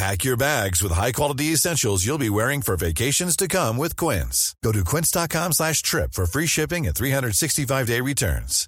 [0.00, 4.54] Pack your bags with high-quality essentials you'll be wearing for vacations to come with Quince.
[4.64, 8.66] Go to quince.com slash trip for free shipping and 365-day returns.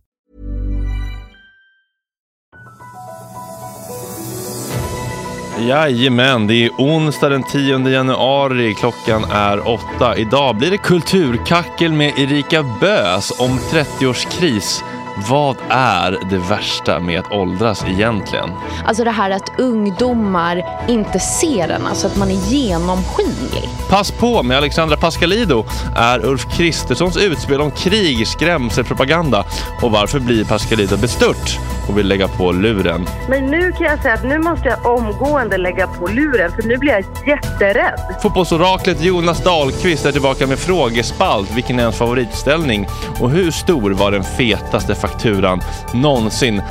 [5.59, 8.75] Jajamän, det är onsdag den 10 januari.
[8.75, 10.17] Klockan är åtta.
[10.17, 14.83] Idag blir det kulturkackel med Erika Bös om 30-årskris.
[15.17, 18.51] Vad är det värsta med att åldras egentligen?
[18.87, 23.69] Alltså det här att ungdomar inte ser en, alltså att man är genomskinlig.
[23.91, 25.65] Pass på med Alexandra Pascalido
[25.97, 29.45] är Ulf Kristerssons utspel om krig, skrämselpropaganda
[29.83, 33.07] och varför blir Pascalido bestört och vill lägga på luren.
[33.29, 36.77] Men nu kan jag säga att nu måste jag omgående lägga på luren för nu
[36.77, 38.01] blir jag jätterädd.
[38.23, 41.51] Fotbollsoraklet Jonas Dahlqvist är tillbaka med frågespalt.
[41.51, 42.87] Vilken är ens favoritställning?
[43.21, 45.61] Och hur stor var den fetaste fakturan
[45.95, 46.63] någonsin?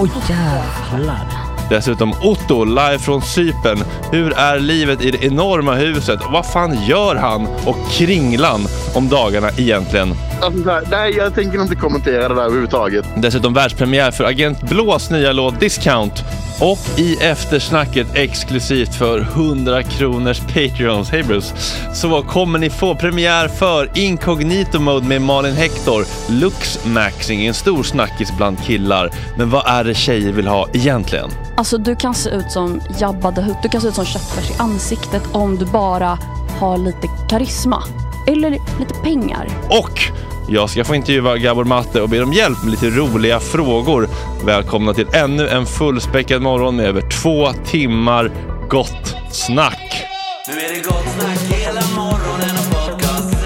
[0.00, 1.26] Oj jävlar.
[1.70, 3.78] Dessutom Otto live från Cypern.
[4.12, 6.20] Hur är livet i det enorma huset?
[6.32, 10.14] Vad fan gör han och Kringlan om dagarna egentligen?
[10.40, 13.04] Alltså, nej, jag tänker inte kommentera det där överhuvudtaget.
[13.16, 16.24] Dessutom världspremiär för Agent Blås nya låt Discount.
[16.60, 21.10] Och i eftersnacket exklusivt för 100 kronors Patreons.
[21.10, 21.54] Hej Bruce!
[21.94, 26.04] Så kommer ni få premiär för Incognito Mode med Malin Hector.
[26.28, 29.10] Lux Maxing, en stor snackis bland killar.
[29.36, 31.30] Men vad är det tjejer vill ha egentligen?
[31.56, 34.50] Alltså du kan se ut som Jabba the Hutt, du kan se ut som köttfärs
[34.50, 36.18] i ansiktet om du bara
[36.60, 37.82] har lite karisma.
[38.26, 39.48] Eller lite pengar.
[39.68, 40.00] Och
[40.50, 44.08] jag ska få intervjua Gabor Matte och be om hjälp med lite roliga frågor.
[44.44, 48.30] Välkomna till ännu en fullspäckad morgon med över två timmar
[48.68, 50.04] gott snack.
[50.48, 53.40] Nu är det gott snack hela morgonen och podcasten.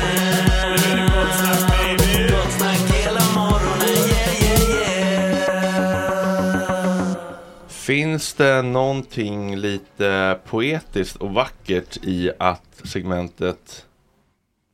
[0.63, 2.29] Nu är det gott snack baby.
[2.31, 5.57] Gott snack hela morgonen, yeah yeah yeah.
[7.69, 13.87] Finns det någonting lite poetiskt och vackert i att segmentet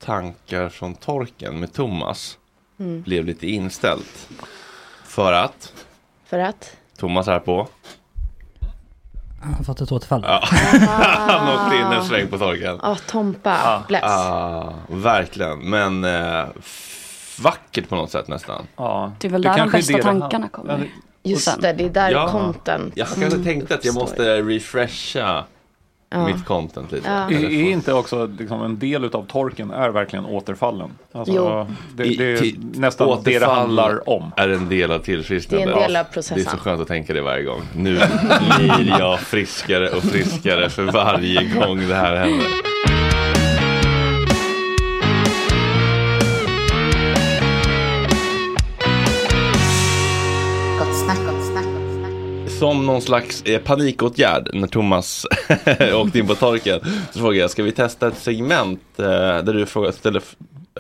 [0.05, 2.39] Tankar från torken med Thomas
[2.81, 3.03] Mm.
[3.03, 4.29] blev lite inställt?
[5.05, 5.73] För att
[6.27, 6.77] För att?
[6.99, 7.69] Thomas är på.
[9.43, 10.23] Han har fått ett återfall.
[10.27, 10.45] Ja.
[11.29, 12.79] Han åkte in en sväng på torken.
[12.83, 13.83] Ja, Tompa.
[13.89, 14.03] Bless.
[14.05, 16.45] Ah, verkligen, men eh,
[17.43, 18.67] vackert på något sätt nästan.
[18.77, 19.13] Ja.
[19.21, 20.89] Det är väl där de bästa tankarna kommer.
[21.23, 22.29] Just det, det är där Ja.
[22.33, 25.45] content Jag kanske tänkte att jag måste refresha
[26.11, 26.27] Ja.
[26.27, 27.09] mitt content lite.
[27.09, 27.31] Ja.
[27.31, 30.91] Är, är inte också liksom en del av torken är verkligen återfallen?
[31.13, 31.67] Alltså, Jo.
[31.97, 34.33] Det, det är I- nästan det det handlar om.
[34.37, 35.67] Är en del av tillfrisknandet.
[35.69, 36.45] Det är en del av Det är processen.
[36.45, 37.61] så skönt att tänka det varje gång.
[37.77, 38.01] Nu
[38.59, 42.47] blir jag friskare och friskare för varje gång det här händer.
[52.59, 55.27] Som någon slags eh, panikåtgärd när Thomas
[55.95, 56.81] åkte in på torken.
[57.13, 60.23] Så frågade jag, ska vi testa ett segment eh, där du frågar, ställer,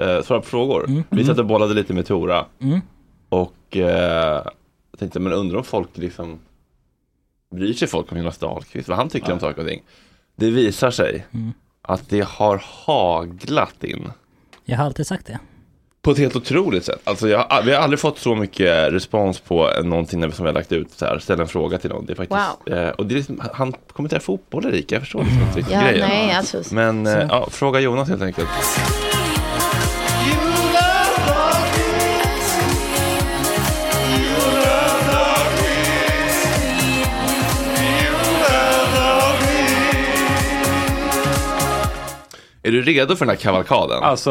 [0.00, 1.02] eh, svarar på frågor?
[1.10, 2.46] Vi satt och bollade lite med Tora.
[2.60, 2.80] Mm.
[3.28, 4.42] Och eh,
[4.90, 6.38] jag tänkte, men undrar om folk liksom
[7.54, 9.82] bryr sig folk om Jonas Dahlqvist, vad han tycker om saker och ting.
[10.36, 11.52] Det visar sig Mm.
[11.82, 14.10] att det har haglat in.
[14.64, 15.38] Jag har alltid sagt det.
[16.02, 17.00] På ett helt otroligt sätt.
[17.04, 20.72] Alltså jag, vi har aldrig fått så mycket respons på någonting som vi har lagt
[20.72, 20.90] ut.
[20.90, 22.06] Så här, ställa en fråga till någon.
[22.06, 25.40] Det är faktiskt, eh, och det är liksom, han kommenterar fotboll Erika, jag förstår liksom
[25.42, 26.08] inte riktigt Ja, grejen.
[26.08, 26.62] nej, alltså.
[26.74, 28.48] Men eh, ja, fråga Jonas helt enkelt.
[42.62, 44.02] Är du redo för den här kavalkaden?
[44.02, 44.30] Alltså,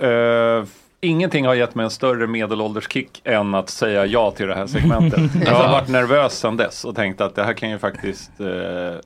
[0.00, 0.64] eh,
[1.00, 5.20] ingenting har gett mig en större medelålderskick än att säga ja till det här segmentet.
[5.46, 8.46] Jag har varit nervös sedan dess och tänkt att det här kan ju faktiskt, eh,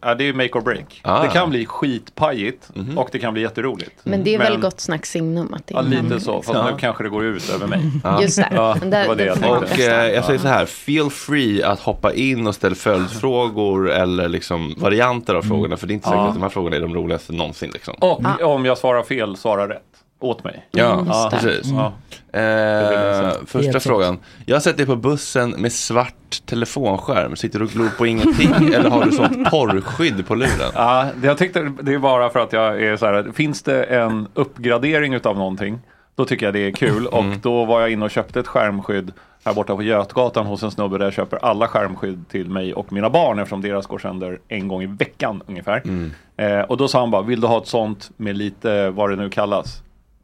[0.01, 1.01] ja, det är make or break.
[1.05, 1.23] Ah.
[1.23, 2.99] Det kan bli skitpajigt Mhm.
[2.99, 4.01] och det kan bli jätteroligt.
[4.05, 6.71] Men det är väl gott snack signum att det Ja, är lite så, fast Ja.
[6.71, 7.81] nu kanske det går ut över mig.
[8.23, 8.49] Just det.
[8.55, 9.75] Ja, Men det var det jag tänkte.
[9.75, 14.29] Och eh, jag säger så här, feel free att hoppa in och ställa följdfrågor eller
[14.29, 15.77] liksom varianter av frågorna.
[15.77, 16.29] För det är inte säkert Ja.
[16.29, 17.71] att de här frågorna är de roligaste någonsin.
[17.73, 17.95] Liksom.
[17.95, 19.83] Och om jag svarar fel, svara rätt.
[20.23, 20.67] Åt mig.
[20.71, 21.71] Ja, Ja, precis.
[21.73, 21.93] Ja.
[22.41, 24.19] Eh, första frågan.
[24.47, 27.37] Jag har sett dig på bussen med svart telefonskärm.
[27.37, 30.71] Sitter du och glor på ingenting eller har du sånt porrskydd på luren?
[30.75, 33.85] Ja, det- jag tyckte det är bara för att jag är så här, finns det
[33.85, 35.79] en uppgradering utav någonting,
[36.15, 37.07] då tycker jag det är kul.
[37.07, 39.13] Och då var jag inne och köpte ett skärmskydd
[39.45, 42.93] här borta på Götgatan hos en snubbe där jag köper alla skärmskydd till mig och
[42.93, 45.83] mina barn eftersom deras går sönder en gång i veckan ungefär.
[46.37, 49.17] Eh, och då sa han bara, vill du ha ett sånt med lite, vad det
[49.17, 49.83] nu kallas?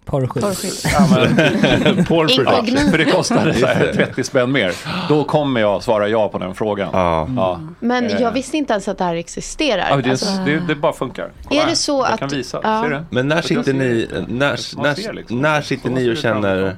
[0.09, 0.73] Porrskydd.
[0.85, 1.37] Ja, men.
[2.09, 4.07] Ja, för det kostade så här Just det.
[4.07, 4.73] 30 spänn mer.
[5.09, 6.89] Då kommer jag svara ja på den frågan.
[6.93, 7.61] Ja.
[7.81, 9.87] Men Eh, jag visste inte ens att det här existerar.
[9.91, 11.31] Ja, det, Alltså, det, det bara funkar.
[11.51, 12.83] Är det så jag att- kan visa, ja.
[12.83, 13.01] ser du?
[13.11, 15.39] Men när sitter ser ni, när, när, liksom.
[15.43, 16.77] när sitter ni och känner,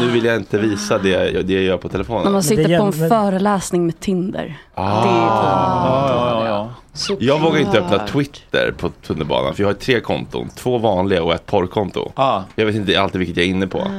[0.00, 2.32] nu vill jag inte visa det jag, det jag gör på När telefonen?
[2.32, 4.58] man sitter på en föreläsning med Tinder.
[4.74, 5.02] Ah.
[5.02, 6.70] Det är Ja, ja,
[7.08, 7.16] ja.
[7.20, 8.10] Jag vågar inte öppna Såklart.
[8.10, 10.48] Twitter på tunnelbanan för jag har tre konton.
[10.56, 12.12] Två vanliga och ett porrkonto.
[12.14, 12.42] Ah.
[12.54, 13.90] Jag vet inte alltid vilket jag är inne på.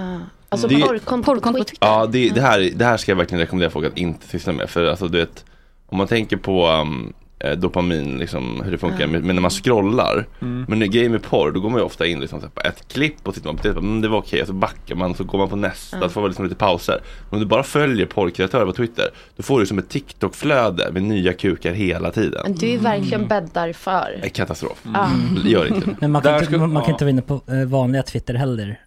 [0.50, 1.78] Alltså Det- porrkonto på Twitter.
[1.80, 4.70] Ja, det, det, här, det här ska jag verkligen rekommendera folk att inte syssla med.
[4.70, 5.46] För alltså, du vet,
[5.86, 9.00] om man tänker på um, eh, dopamin, liksom, hur det funkar.
[9.02, 9.08] Ja.
[9.08, 10.66] Men, men när man scrollar, Mm.
[10.68, 13.28] men i grejer med porr, då går man ju ofta in liksom, på ett klipp
[13.28, 15.38] och tittar man på det, mm, det var okej, och så backar man, så går
[15.38, 16.04] man på nästa, Ja.
[16.04, 17.00] så får man liksom lite pauser.
[17.30, 19.06] Men om du bara följer porrkreatörer på Twitter,
[19.36, 22.42] då får du som ett TikTok-flöde med nya kukar hela tiden.
[22.44, 24.20] Men du är verkligen bäddar för.
[24.24, 24.84] En katastrof.
[24.94, 25.10] Ja.
[25.46, 25.96] Gör inte det.
[26.02, 26.90] Men man kan, Där inte, ska- man kan ja.
[26.92, 28.80] inte vara inne på eh, vanliga Twitter heller.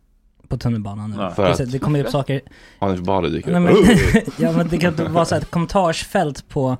[0.48, 1.16] på tunnelbanan nu.
[1.36, 2.40] För Det, att- det kommer upp saker
[2.78, 3.86] Hanif Bali dyker Nej, upp.
[3.86, 6.76] men, ja men det kan inte vara så här ett kommentarsfält på,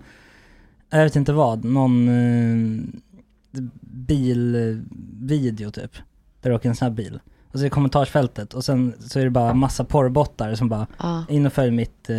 [0.98, 5.92] jag vet inte vad, någon eh, bilvideo typ.
[6.40, 7.20] Där det åker en snabb bil.
[7.52, 10.86] Och så är det kommentarsfältet och sen så är det bara massa porrbottar som bara,
[10.98, 11.24] Ja.
[11.28, 12.16] in och följ mitt eh,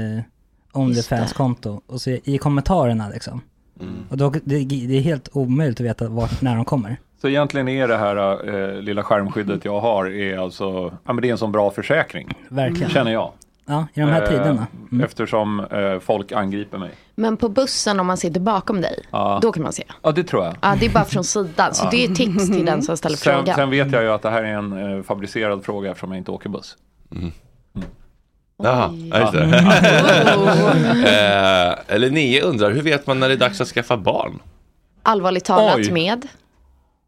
[0.74, 1.82] Onlyfans-konto.
[1.88, 3.42] Och så i kommentarerna liksom.
[4.10, 6.98] Och då, det, det är helt omöjligt att veta vart, när de kommer.
[7.22, 11.27] Så egentligen är det här eh, lilla skärmskyddet jag har är alltså, ja men det
[11.27, 12.30] är en sån bra försäkring.
[12.50, 12.89] Verkligen.
[12.89, 13.32] Känner jag.
[13.65, 14.67] Ja, i de här Eh, tiderna.
[14.91, 15.03] Mm.
[15.05, 16.91] Eftersom eh, folk angriper mig.
[17.15, 19.39] Men på bussen om man sitter bakom dig, Ja.
[19.41, 19.84] då kan man se.
[20.01, 20.55] Ja det tror jag.
[20.62, 21.74] Ja, det är bara från sidan.
[21.74, 21.89] Så Ja.
[21.91, 23.55] det är tips till den som ställer Sen, frågan.
[23.55, 26.32] sen vet jag ju att det här är en eh, fabricerad fråga eftersom jag inte
[26.32, 26.77] åker buss.
[28.63, 29.43] Jaha, ja, just det.
[31.88, 34.39] eh, eller Nio undrar, hur vet man när det är dags att skaffa barn?
[35.03, 35.91] Allvarligt talat Oj.
[35.91, 36.27] med.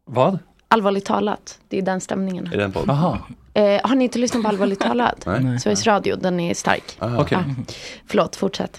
[0.04, 0.38] Vad?
[0.68, 1.58] Allvarligt talat.
[1.68, 2.50] Det är den stämningen.
[2.52, 3.18] Är den på?
[3.56, 5.26] Eh, har ni inte lyssnat på Allvarligt talat?
[5.26, 5.60] Nej.
[5.60, 6.96] Sveriges Radio, den är stark.
[6.98, 7.38] Ah, okej.
[7.46, 7.64] Ja.
[8.06, 8.76] Förlåt, fortsätt.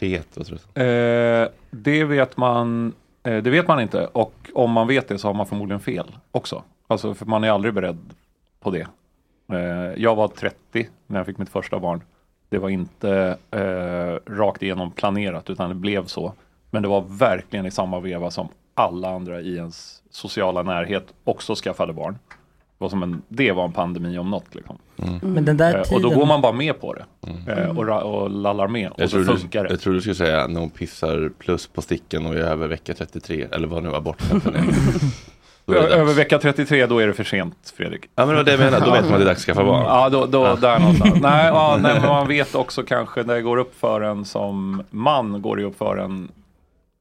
[0.76, 2.94] Eh, det vet man
[3.24, 6.16] eh, det vet man inte och om man vet det så har man förmodligen fel
[6.32, 6.64] också.
[6.88, 8.14] Alltså för man är aldrig beredd
[8.60, 8.88] på det.
[9.54, 12.02] Eh, jag var 30 när jag fick mitt första barn.
[12.50, 16.34] Det var inte eh, rakt igenom planerat utan det blev så.
[16.72, 21.56] Men det var verkligen i samma veva som alla andra i ens sociala närhet också
[21.56, 22.18] skaffade barn.
[22.80, 24.56] Var, som en, det var en pandemi om något.
[24.56, 24.78] Liksom.
[25.22, 27.06] Men den där Eh, Och då tiden- går man bara med på det.
[27.52, 28.90] Eh, och, och lallar med.
[28.92, 29.74] Och Jag så tror, funkar du, det.
[29.74, 32.94] jag tror du skulle säga när hon pissar plus på sticken och är över vecka
[32.94, 34.56] 33 eller vad nu abortgränsen
[35.68, 35.76] är.
[35.76, 38.02] Över vecka 33 då är det för sent Fredrik.
[38.16, 39.46] Ja men det var det jag menade, då vet man att det är dags att
[39.46, 39.84] skaffa barn.
[39.86, 41.14] Ja, då, då där någonstans.
[41.22, 44.84] Nej, ja, nej, men man vet också kanske när det går upp för en som
[44.90, 46.32] man går det upp för en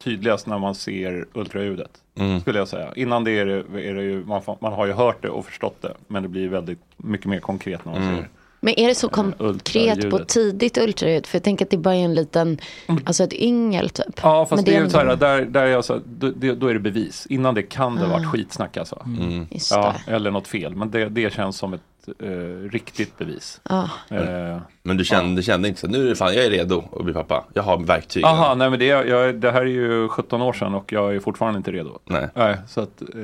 [0.05, 1.91] tydligast när man ser ultraljudet.
[2.19, 2.41] Mm.
[2.41, 2.93] Skulle jag säga.
[2.97, 5.83] Innan det är det, är det ju, man, man har ju hört det och förstått
[5.83, 5.93] det.
[6.09, 8.17] Men det blir väldigt mycket mer konkret när man Mm.
[8.17, 8.29] ser
[8.61, 11.27] Men är det så konkret på tidigt ultraljud?
[11.27, 12.59] För jag tänker att det bara är en liten,
[13.05, 14.21] alltså ett yngel typ.
[14.23, 16.31] Ja, fast Men det är ju ändå- så här, där, där är jag så, då,
[16.37, 17.27] det, då är det bevis.
[17.31, 18.09] Innan det kan det Ah.
[18.09, 19.03] varit skitsnack alltså.
[19.07, 19.47] Mm.
[19.71, 20.75] Ja, eller något fel.
[20.77, 23.61] Men det, det känns som ett eh, riktigt bevis.
[23.69, 23.89] Ja.
[24.11, 26.85] Eh, Men du kände, du kände inte så, nu är det fan, jag är redo
[26.99, 27.45] att bli pappa.
[27.55, 28.29] Jag har verktygen.
[28.29, 31.21] Aha, nej men det, jag, det här är ju 17 år sedan och jag är
[31.21, 31.99] fortfarande inte redo.
[32.05, 32.57] Nej.
[32.69, 33.19] så att, eh,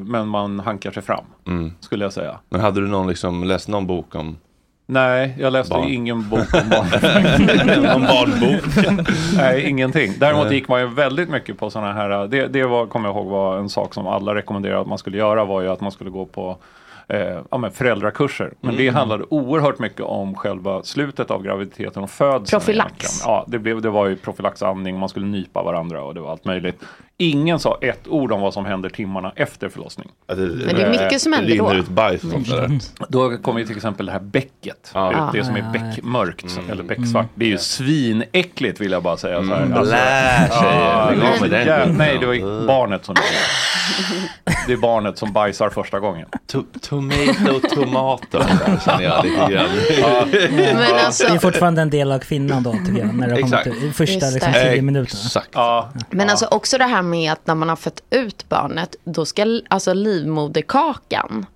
[0.00, 1.72] men man hankar sig fram, Mm.
[1.80, 2.38] skulle jag säga.
[2.48, 4.36] Men hade du någon liksom, läst någon bok om
[4.92, 5.88] Nej, jag läste Barn.
[5.88, 6.86] ingen bok om barn.
[7.82, 8.64] Någon barnbok?
[9.36, 10.12] Nej, ingenting.
[10.18, 10.54] Däremot Nej.
[10.54, 13.58] gick man ju väldigt mycket på sådana här, det, det var, kommer jag ihåg var
[13.58, 16.26] en sak som alla rekommenderade att man skulle göra var ju att man skulle gå
[16.26, 16.56] på
[17.10, 18.54] eh, ja, men föräldrakurser.
[18.60, 18.94] Men det Mm.
[18.94, 22.60] handlade oerhört mycket om själva slutet av graviditeten och födseln.
[22.60, 23.22] Profylax.
[23.24, 26.44] Ja, det, blev, det var ju profylaxandning, man skulle nypa varandra och det var allt
[26.44, 26.82] möjligt.
[27.22, 30.08] Ingen sa ett ord om vad som händer timmarna efter förlossning.
[30.26, 30.36] Men
[30.76, 31.74] det är mycket som händer då.
[31.74, 32.78] ut bajs och där.
[33.08, 34.90] Då kommer ju till exempel det här bäcket.
[34.94, 35.30] Ja.
[35.32, 37.26] Det som är bäckmörkt eller becksvart.
[37.34, 39.38] Det är ju svinäckligt vill jag bara säga.
[39.42, 39.62] Så här.
[39.62, 39.82] Mm.
[39.82, 41.66] Blä, tjejer.
[41.66, 43.14] Ja, nej, det var ju barnet som
[44.66, 46.26] Det är barnet som bajsar första gången.
[46.52, 48.38] To- tomato, tomato,
[48.84, 49.68] känner jag lite grann.
[50.00, 50.26] Ja.
[50.50, 53.82] Men alltså- Det är fortfarande en del av kvinnan då tycker jag, när det ut,
[53.84, 54.72] i första liksom, det.
[54.72, 55.20] tio minuterna.
[55.24, 55.48] Exakt.
[55.52, 55.90] Ja.
[56.10, 59.60] Men alltså också det här med att när man har fött ut barnet, då ska
[59.68, 61.46] alltså livmoderkakan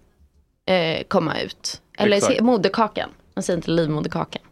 [0.67, 1.81] eh, komma ut.
[1.99, 2.37] Eller Exakt.
[2.37, 4.43] se- moderkakan, man säger inte livmoderkakan.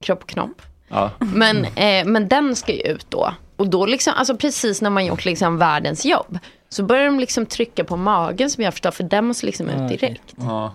[0.00, 0.62] Kropp, knopp.
[0.88, 1.10] Ja.
[1.18, 3.34] Men, eh, men den ska ju ut då.
[3.56, 7.46] Och då liksom, alltså precis när man gjort liksom världens jobb, så börjar de liksom
[7.46, 10.34] trycka på magen som jag förstår, för den måste liksom ut direkt.
[10.36, 10.74] Ja.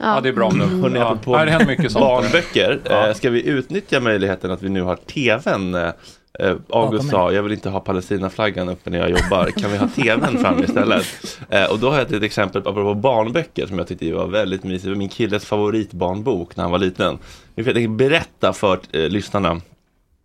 [0.00, 0.14] Ja.
[0.14, 0.64] ja, det är bra nu.
[0.64, 1.18] Hörrni, Ja.
[1.26, 2.04] Ja, det händer mycket sånt.
[2.04, 2.80] barnböcker.
[2.84, 3.08] Ja.
[3.08, 5.92] Eh, ska vi utnyttja möjligheten att vi nu har tvn?
[6.38, 9.50] Eh, August sa, jag vill inte ha Palestinaflaggan uppe när jag jobbar.
[9.50, 11.06] Kan vi ha tvn framme istället?
[11.50, 14.96] Eh, och då har jag ett exempel apropå barnböcker som jag tyckte var väldigt mysigt.
[14.96, 17.18] Min killes favoritbarnbok när han var liten.
[17.54, 19.60] Jag tänkte berätta för eh, lyssnarna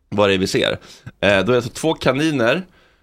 [0.10, 0.72] vad det är vi ser.
[0.72, 0.78] Eh,
[1.20, 2.62] då är det alltså två kaniner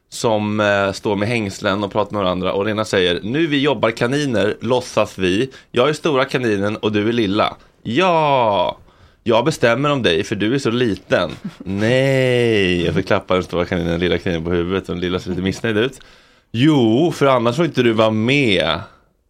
[0.08, 3.60] som eh, står med hängslen och pratar med varandra och den ena säger Nu vi
[3.60, 5.50] jobbar kaniner, låtsas vi.
[5.70, 7.56] Jag är stora kaninen och du är lilla.
[7.82, 8.78] Ja,
[9.22, 11.30] jag bestämmer om dig för du är så liten.
[11.58, 15.18] Nej, jag får klappa den stora kaninen, den lilla kaninen på huvudet och den lilla
[15.18, 16.00] ser lite missnöjd ut.
[16.52, 18.80] Jo, för annars får inte du vara med.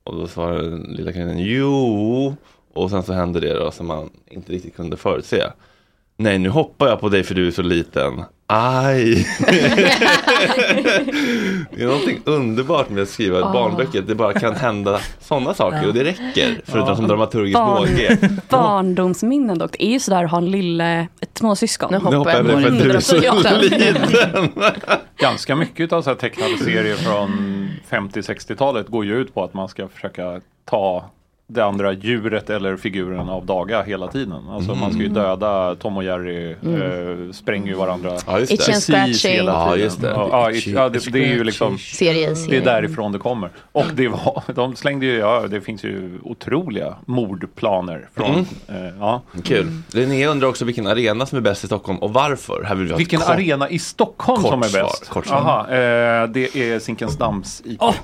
[0.04, 2.36] Och då svarar den lilla kaninen jo.
[2.72, 5.42] Och sen så händer det då som man inte riktigt kunde förutse.
[6.22, 8.22] Nej, nu hoppar jag på dig för du är så liten.
[8.46, 9.26] Aj!
[11.70, 13.52] det är någonting underbart med att skriva ett Ah.
[13.52, 14.02] barnböcker.
[14.02, 16.60] Det bara kan hända sådana saker och det räcker.
[16.64, 18.18] Förutom som dramaturgisk Barn- båge.
[18.48, 19.70] Barndomsminnen dock.
[19.72, 21.88] Det är ju sådär att ha en lille, ett småsyskon.
[21.92, 24.48] Nu Nu hoppar jag på dig för att du är så liten.
[25.20, 29.68] Ganska mycket av så här tecknade serier från 50-60-talet går ju ut på att man
[29.68, 31.10] ska försöka ta
[31.52, 34.48] det andra djuret eller figuren av Daga hela tiden.
[34.48, 36.82] Alltså man ska ju döda Tom och Jerry, Mm.
[37.26, 38.16] eh, spränger ju varandra.
[38.26, 38.56] Ja, just det.
[38.56, 39.28] Precis scratchy.
[39.28, 39.84] hela Ja, tiden.
[39.84, 40.08] just det.
[40.08, 43.50] Ja, ja, it- ja, det, det är ju liksom Serie det är därifrån det kommer.
[43.72, 48.30] Och det var, de slängde ju, ja det finns ju otroliga mordplaner från,
[48.68, 48.86] Mm.
[48.86, 49.22] eh, ja.
[49.44, 49.66] Kul.
[49.92, 52.64] Linnea undrar också vilken arena som är bäst i Stockholm och varför.
[52.64, 55.08] Här vill vi ha Vilken kort- arena i Stockholm kort som är svar, bäst?
[55.08, 55.36] kort svar.
[55.36, 57.78] Aha, eh, det är Zinkensdamms IP.
[57.80, 57.94] Ja.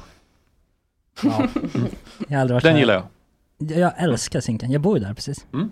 [2.29, 3.03] Jag har aldrig varit Den gillar jag.
[3.59, 5.47] Jag älskar Zinken, jag bor ju där precis.
[5.55, 5.71] Mm.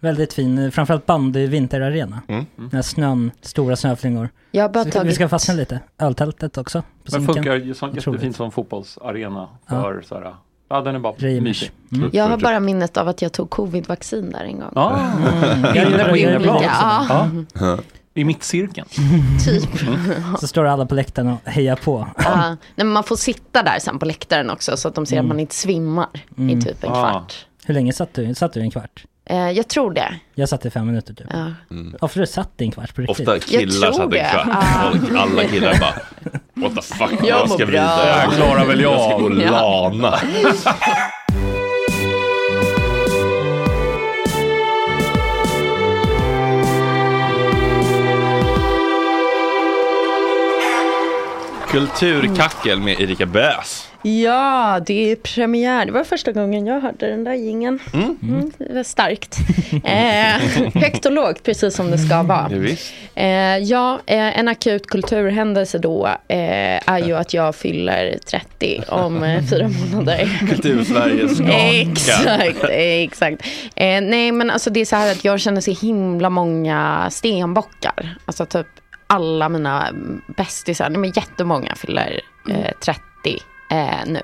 [0.00, 2.20] Väldigt fin, framförallt bandy vinterarena.
[2.28, 2.44] Mm.
[2.72, 4.28] När snön, stora snöflingor.
[4.50, 5.14] Jag har bara Så vi ska- vi tagit...
[5.14, 5.80] ska fastna lite.
[5.98, 6.80] Öltältet också.
[6.82, 7.34] På Men Zinken.
[7.34, 8.06] funkar ju som, Otroligt.
[8.06, 10.34] jättefint som fotbollsarena för så här,
[10.68, 11.70] ja den är bara mysig.
[11.92, 12.10] Mm.
[12.12, 14.72] Jag har bara minnet av att jag tog covid-vaccin där en gång.
[14.74, 15.10] Ja,
[15.62, 16.56] Jag inne gjorde på det inneplan.
[16.56, 16.68] också.
[16.70, 17.78] Ja, Ja.
[18.20, 18.86] I mittcirkeln.
[19.44, 19.68] typ.
[20.40, 22.08] Så står alla på läktaren och hejar på.
[22.18, 22.36] Ja.
[22.48, 25.26] Nej, men man får sitta där sen på läktaren också så att de ser att
[25.26, 26.08] man inte svimmar
[26.50, 27.10] i typ en Ah.
[27.10, 27.46] kvart.
[27.64, 28.34] Hur länge satt du?
[28.34, 29.04] Satt du i en kvart?
[29.24, 30.14] Eh, jag tror det.
[30.34, 31.26] Jag satt i fem minuter typ.
[31.32, 31.46] Ja.
[32.00, 33.28] Varför du satt i en kvart på riktigt?
[33.28, 34.30] Ofta killar Jag satt en det.
[34.32, 34.46] kvart.
[34.48, 35.18] Ah.
[35.20, 35.94] Alla killar bara
[36.54, 37.66] What the fuck, Jag jag ska bra.
[37.66, 38.10] vidare.
[38.12, 39.50] Här klarar väl jag Jag ska gå och Ja.
[39.50, 40.18] lana.
[51.70, 53.90] Kulturkackel med Erika Bös.
[54.02, 55.86] Ja, det är premiär.
[55.86, 57.78] Det var första gången jag hörde den där jingeln.
[57.92, 59.36] Mm, det var starkt.
[59.84, 62.50] Eh, högt och lågt, precis som det ska vara.
[63.14, 69.22] Eh, ja, eh, en akut kulturhändelse då eh, är ju att jag fyller 30 om
[69.22, 70.46] eh, fyra månader.
[70.48, 71.52] Kultursverige skakar.
[71.74, 73.46] Exakt, exakt.
[73.74, 78.16] Eh, nej men alltså det är så här att jag känner så himla många stenbockar.
[78.26, 78.66] Alltså typ
[79.10, 79.88] alla mina
[80.36, 83.00] bästisar, men jättemånga fyller eh, 30
[83.70, 84.22] eh, nu.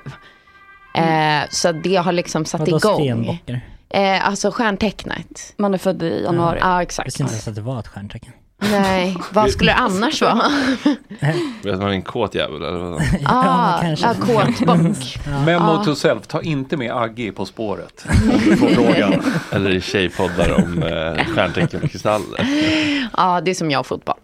[0.95, 2.95] Eh, så det har liksom satt Vadå igång.
[2.95, 3.61] stenbockar?
[3.89, 5.53] Eh, alltså stjärntecknet.
[5.57, 6.59] Man är född i januari.
[6.61, 7.07] Ja Jag exakt.
[7.07, 8.33] visste inte ens att det var ett stjärntecken.
[8.59, 10.41] Nej, vad skulle det annars vara?
[11.63, 13.01] Vet man en kåt jävel eller vad?
[13.25, 14.31] ah, men kanske.
[14.31, 15.17] ja, kåtbock.
[15.45, 18.05] Memo to self, ta inte med Agge På spåret.
[18.09, 19.23] Om du får frågan.
[19.51, 22.47] Eller i tjejpoddar om eh, stjärntecken och kristaller.
[23.17, 24.17] Ja, det är som jag och fotboll.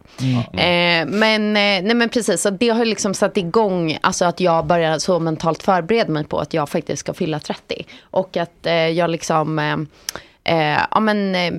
[0.53, 4.65] Eh, men, eh, nej, men precis, så det har liksom satt igång, alltså att jag
[4.65, 7.85] börjar så mentalt förbereda mig på att jag faktiskt ska fylla 30.
[8.01, 9.77] Och att eh, jag liksom, eh,
[10.55, 11.53] eh, ja men, eh,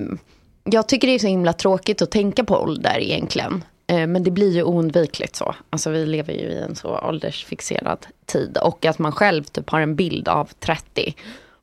[0.71, 3.63] jag tycker det är så himla tråkigt att tänka på ålder egentligen.
[3.87, 5.55] Eh, men det blir ju oundvikligt så.
[5.69, 8.57] Alltså vi lever ju i en så åldersfixerad tid.
[8.57, 11.15] Och att man själv typ har en bild av 30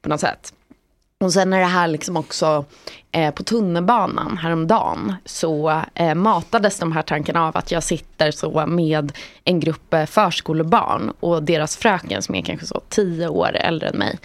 [0.02, 0.52] på något sätt.
[1.22, 2.64] Och sen är det här liksom också
[3.12, 8.66] eh, på tunnelbanan häromdagen så eh, matades de här tankarna av att jag sitter så
[8.66, 9.12] med
[9.44, 13.98] en grupp eh, förskolebarn och deras fröken som är kanske så tio år äldre än
[13.98, 14.18] mig.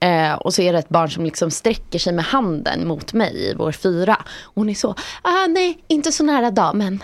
[0.00, 3.50] Eh, och så är det ett barn som liksom sträcker sig med handen mot mig
[3.50, 4.16] i vår fyra.
[4.42, 7.02] Och hon är så, ah, nej, inte så nära damen.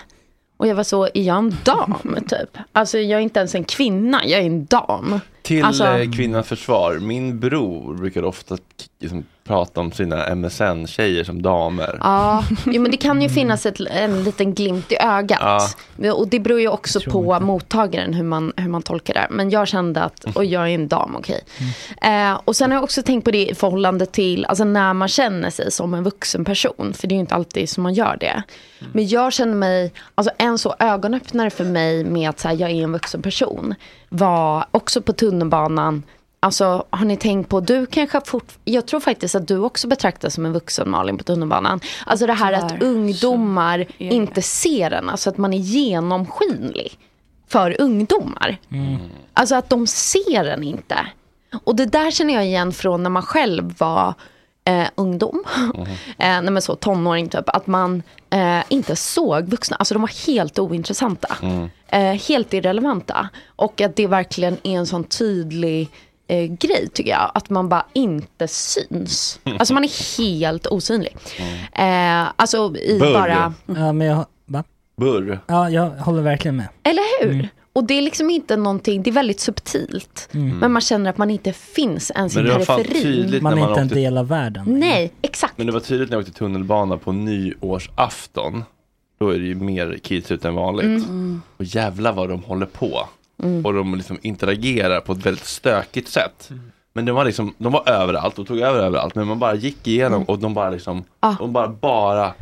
[0.57, 2.59] Och jag var så, är jag en dam typ?
[2.73, 5.21] Alltså jag är inte ens en kvinna, jag är en dam.
[5.43, 8.59] Till Alltså- eh, kvinnans försvar, min bror brukar ofta
[9.01, 11.99] liksom, prata om sina MSN-tjejer som damer.
[12.01, 15.77] Ja, jo, men det kan ju finnas ett, en liten glimt i ögat.
[16.15, 19.27] Och det beror ju också på mottagaren hur man, hur man tolkar det.
[19.31, 21.41] Men jag kände att, och jag är en dam, okej.
[22.03, 25.09] Eh, och sen har jag också tänkt på det i förhållande till, alltså när man
[25.09, 26.93] känner sig som en vuxen person.
[26.95, 28.43] För det är ju inte alltid som man gör det.
[28.93, 32.71] Men jag känner mig, alltså en så ögonöppnare för mig med att så här, jag
[32.71, 33.75] är en vuxen person.
[34.09, 36.03] Var också på tunnelbanan,
[36.43, 40.35] Alltså har ni tänkt på, du kanske fort, jag tror faktiskt att du också betraktas
[40.35, 41.81] som en vuxen Malin på tunnelbanan.
[42.07, 46.99] Alltså det här att ungdomar inte ser en, alltså att man är genomskinlig
[47.49, 48.59] för ungdomar.
[49.35, 51.07] Alltså att de ser en inte.
[51.65, 54.15] Och det där känner jag igen från när man själv var
[54.65, 55.45] eh, ungdom.
[56.19, 57.49] eh, nej men så tonåring typ.
[57.49, 59.77] Att man eh, inte såg vuxna.
[59.77, 61.37] Alltså de var helt ointressanta.
[61.89, 63.29] Eh, helt irrelevanta.
[63.47, 65.91] Och att det verkligen är en sån tydlig
[66.31, 67.31] eh, grej tycker jag.
[67.35, 69.41] Att man bara inte syns.
[69.59, 71.17] Alltså man är helt osynlig.
[71.73, 73.13] Eh, alltså i Burr.
[73.13, 73.55] bara...
[73.67, 74.27] Ja, men jag...
[74.47, 74.65] Va?
[74.97, 75.41] Burr.
[75.47, 76.69] Ja, jag håller verkligen med.
[76.83, 77.49] Eller hur?
[77.73, 80.29] Och det är liksom inte någonting, det är väldigt subtilt.
[80.33, 83.43] Men man känner att man inte finns ens Men i periferin.
[83.43, 84.65] Man är man inte en del av världen.
[84.67, 85.59] Nej, exakt.
[85.59, 88.65] Men det var tydligt när jag åkte tunnelbana på nyårsafton.
[89.21, 90.85] Då är det ju mer kids ute än vanligt.
[90.85, 91.43] Mm.
[91.57, 93.09] Och jävla vad de håller på.
[93.65, 96.49] Och de liksom interagerar på ett väldigt stökigt sätt.
[96.51, 96.63] Mm.
[96.93, 99.15] Men de var liksom, de var överallt och tog över överallt.
[99.15, 100.25] Men man bara gick igenom Mm.
[100.29, 101.35] och de bara liksom, Ah.
[101.39, 102.33] de bara, bara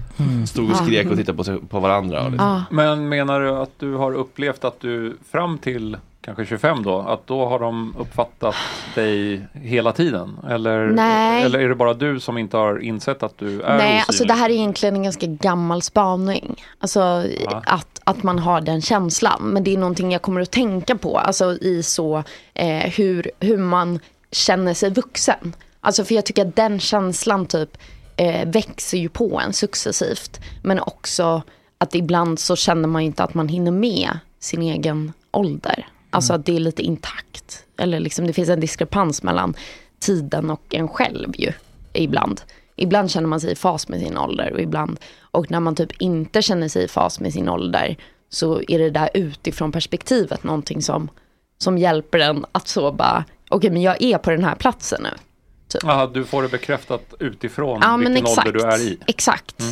[0.49, 2.29] stod och skrek och tittade på, sig, på varandra.
[2.29, 2.47] Liksom.
[2.49, 2.63] Ja.
[2.71, 5.97] Men menar du att du har upplevt att du fram till
[6.29, 8.55] kanske 25 då, att då har de uppfattat
[8.95, 10.39] dig hela tiden?
[10.49, 11.43] Eller, Nej.
[11.43, 14.05] eller är det bara du som inte har insett att du är Nej, osynlig?
[14.07, 16.63] alltså det här är egentligen en ganska gammal spaning.
[16.79, 17.25] Alltså
[17.65, 19.43] att, att man har den känslan.
[19.43, 21.19] Men det är någonting jag kommer att tänka på.
[21.19, 22.23] Alltså i så
[22.55, 23.99] eh, hur, hur man
[24.33, 25.55] känner sig vuxen.
[25.81, 27.79] Alltså för jag tycker att den känslan typ
[28.17, 30.41] eh, växer ju på en successivt.
[30.63, 31.43] Men också
[31.79, 35.87] att ibland så känner man ju inte att man hinner med sin egen ålder.
[36.11, 37.65] Alltså att det är lite intakt.
[37.79, 39.55] Eller liksom det finns en diskrepans mellan
[40.01, 41.53] tiden och en själv ju.
[41.93, 42.41] Ibland.
[42.77, 45.01] Ibland känner man sig i fas med sin ålder och ibland.
[45.21, 47.97] Och när man typ inte känner sig i fas med sin ålder
[48.29, 51.09] så är det där utifrån perspektivet någonting som,
[51.59, 55.11] som hjälper en att så bara, okej men jag är på den här platsen nu.
[55.69, 55.85] Typ.
[55.85, 58.47] Aha, du får det bekräftat utifrån Ja vilken exakt.
[58.49, 58.99] ålder du är i.
[59.07, 59.63] Exakt.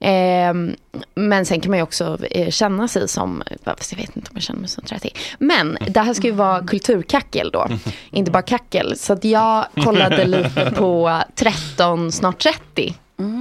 [0.00, 0.76] Ehm,
[1.14, 4.36] men sen kan man ju också eh, känna sig som, fast jag vet inte om
[4.36, 5.10] jag känner mig som 30.
[5.38, 7.66] Men det här ska ju vara kulturkackel då,
[8.10, 8.98] inte bara kackel.
[8.98, 12.94] Så att jag kollade lite på 13, snart 30.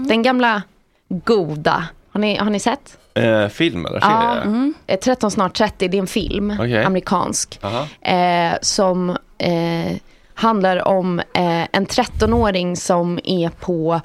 [0.08, 0.62] Den gamla
[1.10, 1.84] goda.
[2.12, 2.98] Har ni, har ni sett?
[3.14, 4.74] Eh, film eller Ja, serie?
[4.88, 6.84] eh, 13 snart 30, det är en film, Okej.
[6.84, 7.60] amerikansk.
[8.02, 9.98] Eh, som eh,
[10.34, 14.02] handlar om eh, en 13-åring som är på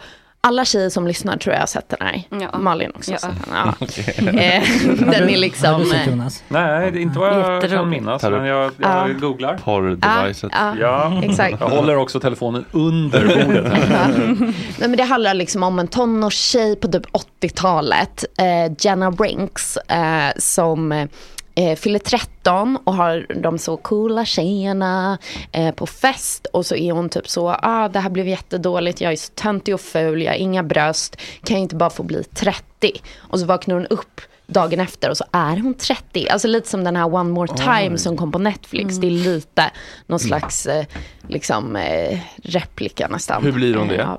[0.47, 2.59] alla tjejer som lyssnar tror jag har sett den här.
[2.59, 3.19] Malin också har
[3.53, 3.75] Ja.
[3.87, 4.35] sett den.
[4.37, 4.43] Ja.
[4.43, 4.63] Eh,
[4.97, 5.93] den är liksom...
[5.93, 6.17] eh,
[6.49, 8.23] Nej, det är inte vad jag kan minnas.
[8.23, 9.15] Du- Men jag, jag Ja.
[9.21, 9.59] googlar.
[9.65, 10.51] Porr-devicet.
[10.53, 11.57] Ja, ja, exakt.
[11.61, 13.73] Jag håller också telefonen under bordet.
[14.79, 17.07] Nej, men det handlar liksom om en tonårstjej på typ
[17.43, 21.09] 80-talet, eh, Jenna Brinks, eh, som
[21.55, 25.19] eh, fyller 13 och har de så coola tjejerna
[25.53, 29.13] eh, på fest och så är hon typ så, ah det här blev jättedåligt, jag
[29.13, 32.25] är så töntig och ful, jag har inga bröst, kan jag inte bara få bli
[32.25, 32.93] 30?
[33.17, 36.29] Och så vaknar hon upp dagen efter och så är hon 30.
[36.29, 37.99] Alltså lite som den här One More Time Oj.
[37.99, 38.97] som kom på Netflix.
[38.97, 39.71] Det är lite
[40.07, 40.87] någon slags eh,
[41.29, 43.43] liksom eh, replika nästan.
[43.43, 44.19] Hur blir hon det?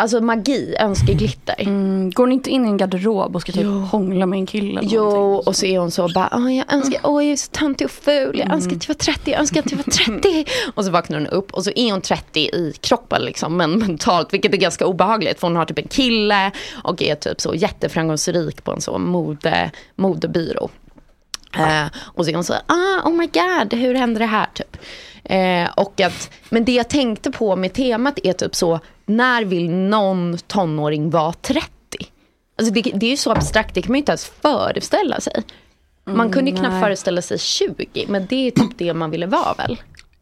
[0.00, 1.54] Alltså magi, önskeglitter.
[1.58, 4.80] Mm, går ni inte in i en garderob och ska typ hångla med en kille?
[4.80, 7.50] eller Jo, och så är hon så bara, åh jag önskar, åh jag är så
[7.50, 10.44] töntig och ful, jag önskar att jag var 30, jag önskar att jag var 30.
[10.74, 14.32] och så vaknar hon upp och så är hon 30 i kroppen liksom, men mentalt,
[14.32, 16.50] vilket är ganska obehagligt, för hon har typ en kille
[16.84, 20.68] och är typ så jätteframgångsrik på en så mode, modebyrå.
[21.56, 24.76] Eh, och så är hon så, ah, oh my god, hur hände det här typ?
[25.24, 29.70] Eh, och att, men det jag tänkte på med temat är typ så, när vill
[29.70, 31.68] någon tonåring vara 30?
[32.58, 35.42] Alltså det, det är ju så abstrakt, det kan man ju inte ens föreställa sig.
[36.04, 36.82] Man kunde ju Mm, knappt nej.
[36.82, 39.76] föreställa sig 20, men det är typ det man ville vara väl?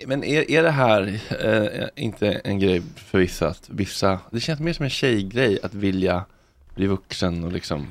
[0.06, 4.60] Men är, är det här eh, inte en grej för vissa att vissa, det känns
[4.60, 6.24] mer som en tjejgrej att vilja
[6.76, 7.86] bli vuxen och liksom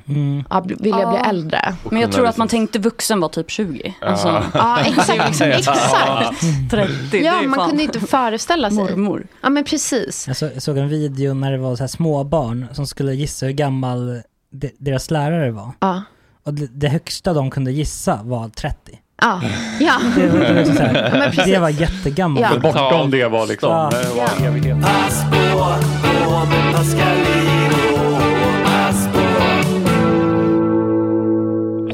[0.50, 1.74] Ja, bli- vilja bli äldre.
[1.90, 3.94] Men jag tror att liksom- man tänkte vuxen var typ 20.
[4.00, 4.42] Alltså, Ja.
[4.54, 6.70] Ja, exakt, det är liksom exakt.
[6.70, 8.78] 30, det Ja, man fan kunde inte föreställa sig.
[8.78, 9.26] mormor.
[9.42, 10.26] Ja, men precis.
[10.26, 13.14] Jag, så, jag såg en video när det var så här små barn som skulle
[13.14, 14.22] gissa hur gammal
[14.52, 15.70] de, deras lärare var.
[15.80, 16.02] Ja.
[16.44, 18.76] Och det, det högsta de kunde gissa var 30.
[19.22, 19.40] Ja,
[19.80, 19.94] ja.
[20.16, 22.46] Det, var- det, var här, Ja, det var jättegammalt.
[22.52, 22.58] Ja.
[22.72, 23.90] Bortom det var liksom, Ja.
[23.90, 24.16] det var
[25.56, 25.76] Ja.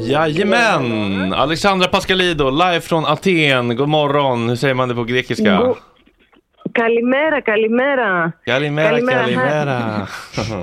[0.03, 1.33] Jajamän!
[1.33, 3.75] Alexandra Pascalido, live från Aten.
[3.75, 4.49] God morgon.
[4.49, 5.57] Hur säger man det på grekiska?
[5.57, 5.77] God-
[6.73, 8.31] Kalimera, kalimera.
[8.45, 9.19] Kalimera, Kalimera.
[9.23, 10.07] kalimera.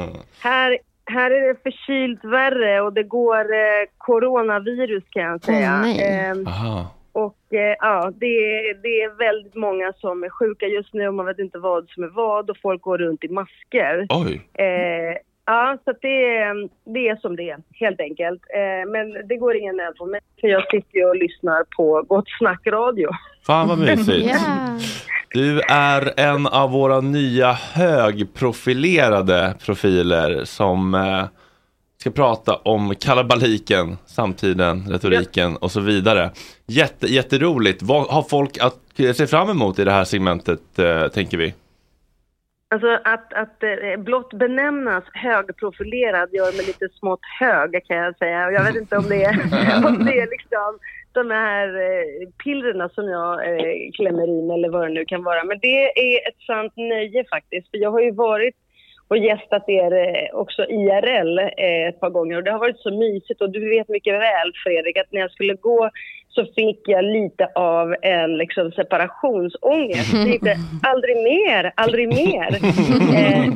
[0.42, 5.84] Här, här är det förkylt värre och det går eh, coronavirus kan jag säga.
[6.00, 6.86] Ehm, Aha.
[7.12, 11.14] och eh, ja, det, är- det är väldigt många som är sjuka just nu och
[11.14, 14.06] man vet inte vad som är vad och folk går runt i masker.
[14.08, 14.42] Oj.
[15.50, 18.42] Ja, så det, är- det är som det är, helt enkelt.
[18.54, 22.02] Eh, men det går ingen nöd på mig, för jag sitter ju och lyssnar på
[22.08, 23.08] Gott Snack Radio.
[23.46, 24.34] Fan vad mysigt.
[25.34, 31.24] Du är en av våra nya högprofilerade profiler som eh,
[32.00, 36.30] ska prata om kalabaliken, samtiden, retoriken och så vidare.
[36.66, 37.82] Jätte, jätteroligt.
[37.82, 38.76] Vad har folk att
[39.16, 41.54] se fram emot i det här segmentet, eh, tänker vi?
[42.72, 48.46] Alltså att, att eh, blott benämnas högprofilerad gör mig lite smått hög kan jag säga.
[48.46, 49.32] Och jag vet inte om det är,
[49.86, 50.78] om det är liksom
[51.12, 55.22] de här eh, pillerna som jag eh, klämmer i mig eller vad det nu kan
[55.22, 55.44] vara.
[55.44, 57.70] Men det är ett sant nöje faktiskt.
[57.70, 58.56] För jag har ju varit
[59.08, 59.92] och gästat er
[60.34, 61.38] också IRL
[61.88, 64.96] ett par gånger och det har varit så mysigt och du vet mycket väl Fredrik
[64.96, 65.90] att när jag skulle gå
[66.30, 70.12] så fick jag lite av en liksom separationsångest.
[70.12, 72.58] Jag tänkte aldrig mer, aldrig mer.
[73.10, 73.46] Eh,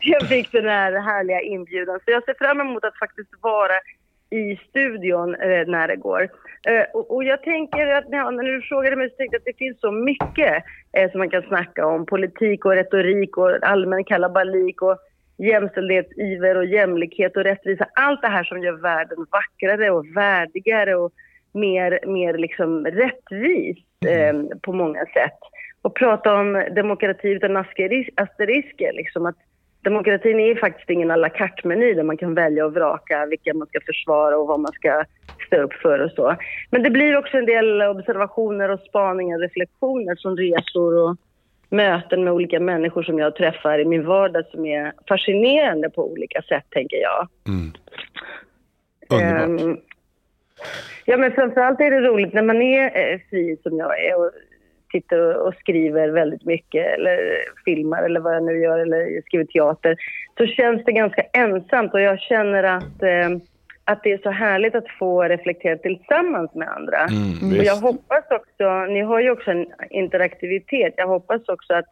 [0.00, 3.72] jag fick den här härliga inbjudan så jag ser fram emot att faktiskt vara
[4.30, 6.22] i studion eh, när det går.
[6.66, 9.44] Eh, och, och jag tänker att ja, när du frågade mig så tänkte jag att
[9.44, 12.06] det finns så mycket eh, som man kan snacka om.
[12.06, 14.98] Politik och retorik och allmän kalabalik och
[15.38, 17.86] jämställdhetsiver och jämlikhet och rättvisa.
[17.94, 21.12] Allt det här som gör världen vackrare och värdigare och
[21.52, 25.38] mer, mer liksom rättvis eh, på många sätt.
[25.82, 29.36] Och prata om demokrati utan asteris- asterisker, liksom att
[29.82, 33.68] demokratin är faktiskt ingen à la carte-meny där man kan välja och vraka vilka man
[33.68, 35.04] ska försvara och vad man ska
[35.46, 36.36] stå upp för och så.
[36.70, 41.16] Men det blir också en del observationer och spaningar, reflektioner som resor och
[41.70, 46.42] möten med olika människor som jag träffar i min vardag som är fascinerande på olika
[46.42, 47.28] sätt, tänker jag.
[49.08, 49.60] Underbart.
[49.60, 49.76] Ehm,
[51.04, 54.30] ja, men framförallt är det roligt när man är eh, fri som jag är och
[54.92, 57.18] sitter och, skriver väldigt mycket eller
[57.64, 59.96] filmar eller vad jag nu gör eller skriver teater
[60.38, 63.30] så känns det ganska ensamt och jag känner att, eh,
[63.84, 66.98] att det är så härligt att få reflektera tillsammans med andra.
[66.98, 71.86] Mm, och jag hoppas också, ni har ju också en interaktivitet, jag hoppas också att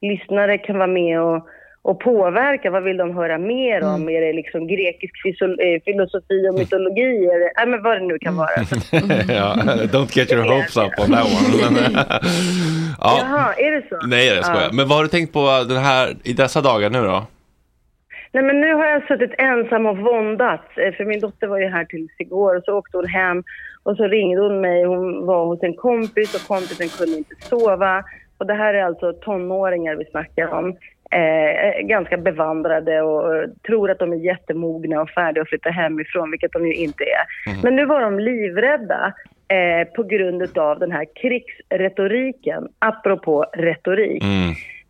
[0.00, 1.48] lyssnare kan vara med och,
[1.82, 2.70] och påverka.
[2.70, 4.08] Vad vill de höra mer om?
[4.08, 7.16] Är det liksom grekisk eh, filosofi och mytologi?
[7.26, 8.48] Eller, nej, men vad det nu kan vara.
[9.28, 9.54] ja,
[9.92, 11.70] don't get your hopes up on that one.
[11.70, 11.92] Men,
[13.00, 13.18] ja.
[13.22, 14.06] Jaha, är det så?
[14.06, 14.62] Nej, jag skojar.
[14.62, 14.70] Ja.
[14.72, 17.26] Men vad har du tänkt på den här, i dessa dagar nu då?
[18.32, 20.78] Nej, men nu har jag suttit ensam och våndats.
[20.78, 23.42] eh, För min dotter var ju här tills igår och så åkte hon hem
[23.82, 24.84] och så ringde hon mig.
[24.84, 28.04] Hon var hos en kompis och kompisen kunde inte sova.
[28.38, 30.76] Och det här är alltså tonåringar vi snackar om.
[31.12, 36.30] Eh, ganska bevandrade och eh, tror att de är jättemogna och färdiga att flytta hemifrån,
[36.30, 37.24] vilket de ju inte är.
[37.62, 39.12] Men nu var de livrädda
[39.48, 44.22] eh, på grund av den här krigsretoriken, apropå retorik.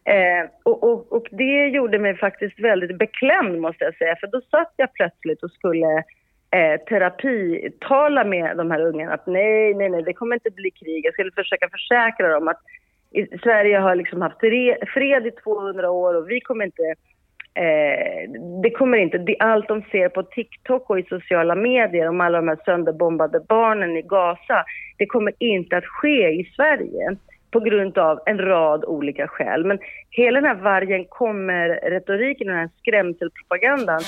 [0.04, 4.40] Eh, och, och, och det gjorde mig faktiskt väldigt beklämd måste jag säga, för då
[4.40, 6.04] satt jag plötsligt och skulle
[6.50, 11.04] eh, terapitala med de här ungarna att nej, nej, nej, det kommer inte bli krig.
[11.04, 12.61] Jag skulle försöka försäkra dem att
[13.42, 16.94] Sverige har liksom haft re, fred i 200 år och vi kommer inte
[17.54, 18.30] Eh,
[18.62, 22.48] det kommer inte, allt de ser på TikTok och i sociala medier om alla de
[22.48, 24.64] här sönderbombade barnen i Gaza,
[24.98, 27.16] det kommer inte att ske i Sverige
[27.50, 29.64] på grund av en rad olika skäl.
[29.64, 29.78] Men
[30.10, 34.00] hela den här vargen kommer-retoriken, den här skrämselpropagandan,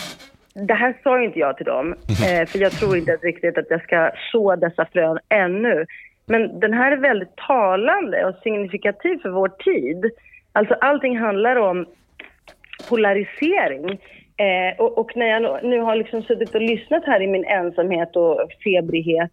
[0.54, 3.82] det här sa inte jag till dem, eh, för jag tror inte riktigt att jag
[3.82, 5.86] ska så dessa frön ännu.
[6.26, 10.10] Men den här är väldigt talande och signifikativ för vår tid.
[10.52, 11.86] Alltså allting handlar om
[12.88, 14.00] polarisering.
[14.36, 18.16] Eh, och, och när jag nu- har liksom suttit och lyssnat här i min ensamhet
[18.16, 19.30] och febrighet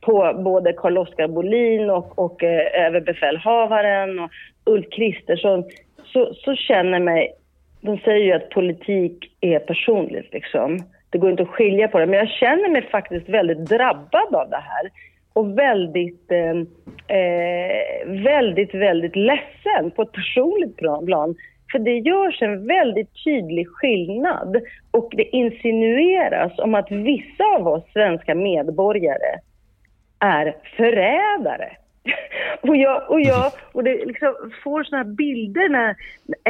[0.00, 4.30] på både Carl-Oskar Bolin och, och eh, överbefälhavaren och
[4.64, 5.64] Ulf Kristersson
[6.04, 7.32] så, så känner mig,
[7.80, 10.78] de säger ju att politik är personligt liksom.
[11.10, 14.50] Det går inte att skilja på det, men jag känner mig faktiskt väldigt drabbad av
[14.50, 14.90] det här
[15.36, 16.66] och väldigt, ehm,
[17.08, 21.34] eh, väldigt, väldigt ledsen på ett personligt plan.
[21.72, 24.56] För det görs en väldigt tydlig skillnad
[24.90, 29.40] och det insinueras om att vissa av oss svenska medborgare
[30.20, 31.76] är förrädare.
[32.60, 35.96] Och jag, och jag och det liksom får såna här bilder när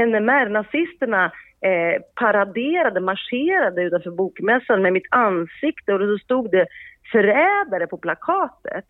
[0.07, 1.25] NMR-nazisterna
[1.61, 6.66] eh, paraderade, marscherade utanför bokmässan med mitt ansikte och då stod det
[7.12, 8.85] förrädare på plakatet.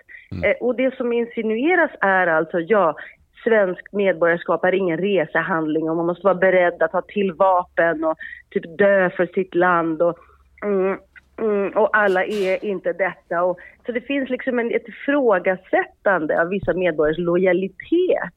[0.45, 2.97] Eh, och det som insinueras är alltså, ja,
[3.45, 8.17] svenskt medborgarskap är ingen resehandling och man måste vara beredd att ta till vapen och
[8.51, 10.19] typ dö för sitt land och
[10.65, 10.99] mm,
[11.39, 13.43] Mm, och alla är inte detta.
[13.43, 18.33] Och, så det finns liksom en, ett ifrågasättande av vissa medborgares lojalitet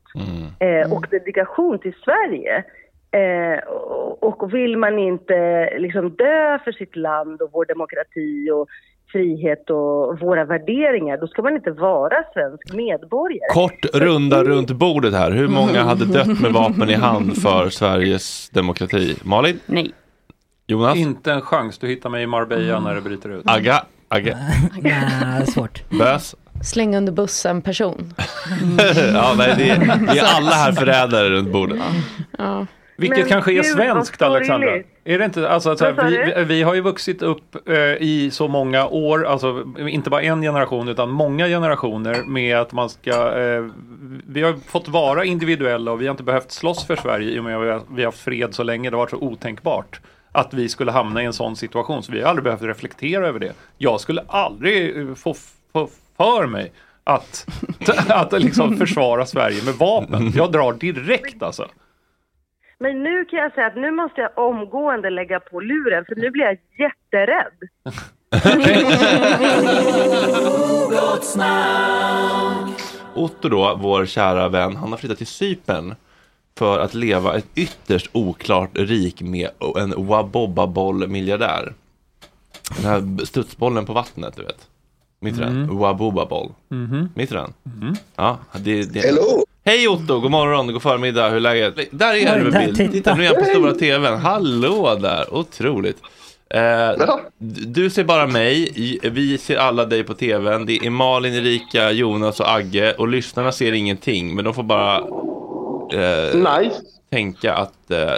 [0.60, 2.63] eh, och dedikation till Sverige.
[3.12, 3.60] Eh,
[4.22, 8.68] och, och vill man inte liksom dö för sitt land och vår demokrati och
[9.12, 13.54] frihet och våra värderingar, då ska man inte vara svensk medborgare.
[13.54, 15.32] Kort runda runt bordet här.
[15.32, 19.15] Hur många hade dött med vapen i hand för Sveriges demokrati?
[19.24, 19.60] Malin?
[19.65, 19.91] Nej.
[20.67, 20.98] Jonas?
[20.98, 21.78] Inte en chans.
[21.78, 23.43] Du hittar mig i Marbella när det bryter ut.
[23.45, 23.86] Agga?
[24.08, 24.38] Agge?
[24.82, 25.89] Nej, svårt.
[25.89, 26.36] Bös?
[26.63, 28.13] Släng under bussen person.
[29.13, 31.78] ja, nej, det är, vi är alla här förrädare runt bordet.
[32.38, 32.65] Ja.
[33.00, 34.76] Vilket Men kanske är gud, vad svenskt Alexandra.
[35.04, 38.48] Är det inte, alltså, så här, vi, vi har ju vuxit upp eh, i så
[38.48, 43.66] många år, alltså inte bara en generation utan många generationer med att man ska, eh,
[44.28, 47.44] vi har fått vara individuella och vi har inte behövt slåss för Sverige i och
[47.44, 50.00] med att vi har, vi har haft fred så länge, det har varit så otänkbart
[50.32, 53.40] att vi skulle hamna i en sån situation så vi har aldrig behövt reflektera över
[53.40, 53.54] det.
[53.78, 55.36] Jag skulle aldrig eh, få,
[55.74, 56.72] få för mig
[57.04, 57.48] att,
[58.08, 60.32] att liksom försvara Sverige med vapen.
[60.36, 61.68] Jag drar direkt alltså.
[62.82, 66.32] Men nu kan jag säga att nu måste jag omgående lägga på luren för nu
[66.32, 67.54] blir jag jätterädd.
[73.15, 75.96] Otto då, vår kära vän, han har flyttat till Cypern
[76.58, 81.74] för att leva ett ytterst oklart rik med en Waboba-boll-miljardär.
[82.76, 84.68] Den här studsbollen på vattnet, du vet.
[85.20, 85.63] Minns du den?
[85.63, 85.78] Mm.
[85.78, 86.52] Waboba-boll.
[86.70, 87.10] Mhm.
[87.15, 87.54] Minns du den?
[88.15, 89.00] Ja, det, det...
[89.00, 89.46] Hello!
[89.70, 91.76] Hej Otto, god morgon, god förmiddag, hur är läget?
[91.92, 92.78] Där är du med bild.
[92.78, 92.92] titta.
[92.92, 94.20] Titta, nu är jag på stora tvn.
[94.20, 95.98] Hallå där, otroligt.
[96.50, 97.18] Eh,
[97.68, 98.72] du ser bara mig,
[99.04, 100.66] vi ser alla dig på tvn.
[100.66, 104.98] Det är Malin, Erika, Jonas och Agge och lyssnarna ser ingenting, men de får bara
[105.94, 106.72] eh,
[107.12, 108.14] tänka att eh,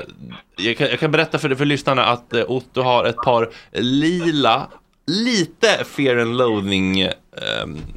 [0.58, 4.68] jag, kan, jag kan berätta för, för lyssnarna att eh, Otto har ett par lila,
[5.08, 7.12] lite fear and loathing eh,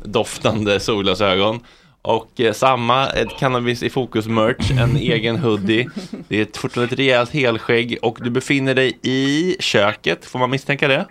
[0.04, 1.60] doftande solglasögon.
[2.04, 5.88] Och eh, samma, ett cannabis i fokus merch, en egen hoodie.
[6.28, 10.50] Det är ett, fortfarande ett rejält helskägg och du befinner dig i köket, får man
[10.50, 11.06] misstänka det?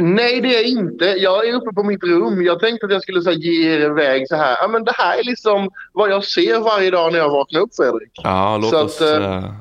[0.00, 1.04] Nej, det är inte.
[1.04, 2.44] Jag är uppe på mitt rum.
[2.44, 4.56] Jag tänkte att jag skulle så här, ge er iväg så här.
[4.60, 7.74] Ja, men det här är liksom vad jag ser varje dag när jag vaknar upp,
[7.76, 8.10] Fredrik.
[8.22, 9.00] Ja, låt Så oss...
[9.00, 9.52] att, eh, eh,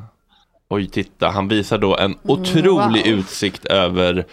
[0.70, 3.20] Oj, titta, han visar då en otrolig wow.
[3.20, 4.26] utsikt över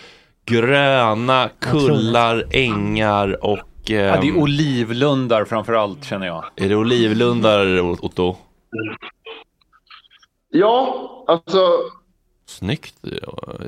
[0.47, 3.59] gröna kullar, ängar och...
[3.97, 6.45] Ja, det är ehm, olivlundar framför allt känner jag.
[6.57, 8.37] Är det olivlundar, Otto?
[10.53, 11.59] Ja, alltså
[12.47, 12.95] Snyggt,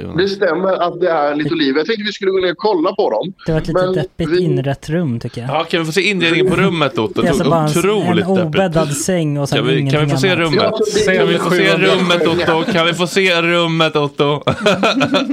[0.02, 0.16] Jonas.
[0.16, 1.76] det stämmer att det är lite oliv.
[1.76, 3.32] Jag tänkte vi skulle gå ner och kolla på dem.
[3.46, 5.50] Det var ett Men litet deppigt vi- inrett rum tycker jag.
[5.50, 7.20] Ja, kan vi få se inredningen på rummet, Otto?
[7.22, 8.46] Det är alltså bara en, Otroligt en deppigt.
[8.46, 10.38] obäddad säng och sen Kan vi, ingenting kan vi få se annat.
[10.38, 11.16] rummet?
[11.18, 12.72] Kan vi få se rummet Otto?
[12.72, 14.42] Kan vi få se rummet Otto?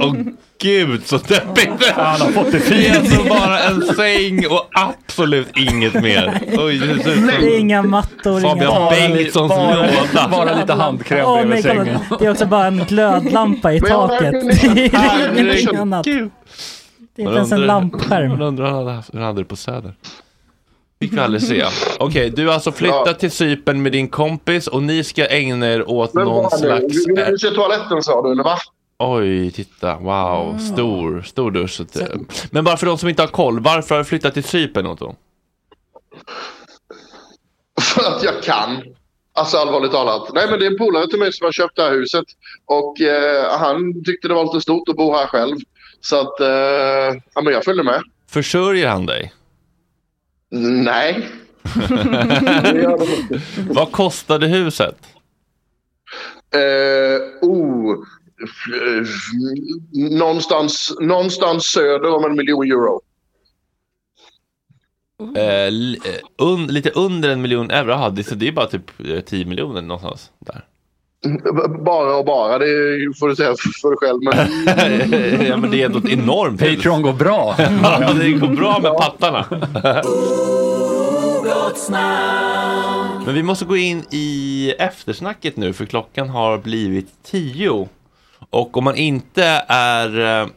[0.02, 0.14] Åh
[0.60, 1.86] gud så deppigt!
[1.94, 2.96] Han har fått det Det är fint.
[3.12, 6.40] alltså bara en säng och absolut inget mer.
[6.58, 8.90] Oj, det ser ut som Det är inga mattor, Fabian.
[8.90, 10.28] Bengtssons bara- låda.
[10.30, 11.98] bara lite handkräm Åh, bredvid sängen.
[12.18, 14.34] Det är också bara en glödlampa i taket.
[14.92, 16.30] Herregud.
[17.16, 18.28] Det är inte ens en lampskärm.
[18.30, 18.72] Man undrar hur
[19.18, 19.94] han hade- det på Söder.
[21.02, 21.64] Fick vi aldrig se.
[21.98, 25.90] Okej, du har alltså flyttat till Cypern med din kompis och ni ska ägna er
[25.90, 27.04] åt Men någon slags...
[27.06, 28.56] Du, du, du ser toaletten sa du, eller va?
[29.02, 29.96] Oj, titta.
[29.98, 31.70] Wow, stor, stor dusch.
[31.70, 34.44] Så att- Men bara för de som inte har koll, varför har du flyttat till
[34.44, 35.14] Cypern, Otto?
[37.80, 38.82] För att jag kan.
[39.32, 40.30] Alltså allvarligt talat.
[40.34, 42.24] Nej men det är en polare till mig som har köpt det här huset.
[42.66, 45.56] Och eh, han tyckte det var lite stort att bo här själv.
[46.00, 46.48] Så att, eh,
[47.34, 48.02] ja men jag följde med.
[48.30, 49.32] Försörjer han dig?
[50.82, 51.28] Nej.
[53.70, 54.96] Vad kostade huset?
[56.54, 57.96] Eh, oh,
[59.92, 63.00] någonstans, någonstans söder om en miljon euro.
[65.36, 67.92] Eh, eh, un, lite under en miljon euro.
[67.92, 70.64] Aha, det, så det är bara typ eh, 10 miljoner någonstans där.
[71.84, 72.66] Bara och bara, det
[73.18, 74.22] får du säga för dig själv.
[74.22, 75.46] Men...
[75.46, 76.60] ja, men det är ändå ett enormt.
[76.60, 77.54] Patreon går bra.
[77.82, 79.46] ja, det går bra med pattarna.
[83.24, 87.88] Men vi måste gå in i eftersnacket nu för klockan har blivit tio.
[88.50, 90.48] Och om man inte är eh,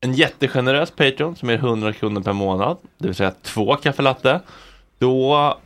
[0.00, 4.40] en jättegenerös Patreon som är 100 kronor per månad, det vill säga två kaffelatte,
[4.98, 5.58] Då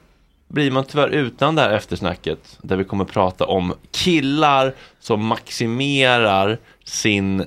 [0.49, 6.59] blir man tyvärr utan det här eftersnacket där vi kommer prata om killar som maximerar
[6.85, 7.47] sin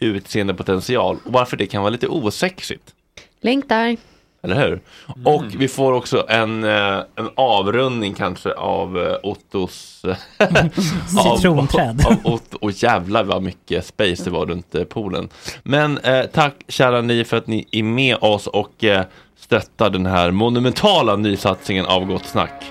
[0.00, 2.94] utseendepotential och varför det kan vara lite osexigt.
[3.40, 3.96] Länk där.
[4.44, 4.80] Eller hur?
[5.24, 10.02] Och vi får också en, eh, en avrundning kanske av eh, Ottos...
[11.18, 12.06] av- Citronträd.
[12.06, 12.58] Av, Otto.
[12.60, 15.28] Och jävlar vad mycket space det var runt eh, poolen.
[15.62, 19.04] Men eh, tack kära ni för att ni är med oss och eh,
[19.38, 22.64] stöttar den här monumentala nysatsningen av Gott Snack.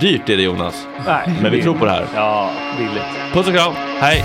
[0.00, 0.86] Dyrt är det Jonas.
[1.06, 2.06] Nej, Men vi tror på det här.
[2.14, 3.32] Ja, billigt.
[3.32, 4.24] Puss och kram, hej!